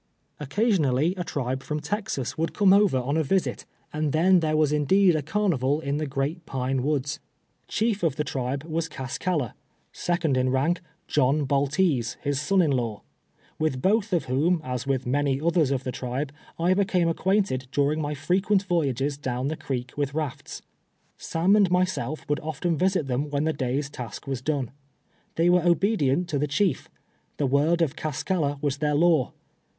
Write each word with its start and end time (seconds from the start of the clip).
Occasionally 0.39 1.13
a 1.15 1.23
tribe 1.23 1.61
from 1.61 1.79
Texas 1.79 2.35
would 2.35 2.55
come 2.55 2.73
over 2.73 2.97
on 2.97 3.13
CASCALLA 3.17 3.17
AND 3.19 3.29
HIS 3.29 3.43
TRIBE. 3.43 3.55
101 3.91 4.01
a 4.01 4.01
visit, 4.01 4.19
and 4.19 4.41
tlien 4.41 4.43
tliere 4.43 4.57
"svas 4.59 4.73
indeed 4.73 5.15
a 5.15 5.21
carnival 5.21 5.79
in 5.79 5.97
the" 5.97 6.07
Great 6.17 6.43
Pine 6.47 6.81
Woods/' 6.81 7.19
Chief 7.67 8.01
of 8.01 8.15
the 8.15 8.23
tribe 8.23 8.63
was 8.63 8.87
Cas 8.89 9.19
caHa; 9.19 9.53
second 9.91 10.37
in 10.37 10.47
raidc, 10.49 10.79
Jolm 11.07 11.45
Baltese, 11.45 12.17
liis 12.25 12.37
son 12.39 12.63
in 12.63 12.71
law; 12.71 13.03
with 13.59 13.85
Loth 13.85 14.11
of 14.11 14.25
whom, 14.25 14.59
as 14.63 14.87
with 14.87 15.05
many 15.05 15.39
others 15.39 15.69
of 15.69 15.83
the 15.83 15.91
tribe, 15.91 16.31
I 16.57 16.73
became 16.73 17.07
acquainted 17.07 17.67
during 17.71 18.01
my 18.01 18.15
frcqiient 18.15 18.63
voyages 18.63 19.19
down 19.19 19.49
tlie 19.49 19.59
creek 19.59 19.93
with 19.97 20.15
rafts. 20.15 20.63
Sam 21.19 21.55
and' 21.55 21.69
myself 21.69 22.27
would 22.27 22.39
often 22.39 22.75
visit 22.75 23.05
them 23.05 23.29
when 23.29 23.43
the 23.43 23.53
day's 23.53 23.87
task 23.87 24.25
was 24.25 24.41
don'e." 24.41 24.69
They 25.35 25.47
were 25.47 25.61
obedient 25.63 26.27
to 26.29 26.39
the 26.39 26.47
chief; 26.47 26.89
the 27.37 27.45
word 27.45 27.83
of 27.83 27.95
Cascalla 27.95 28.57
w^as 28.63 28.79
their 28.79 28.95
law. 28.95 29.33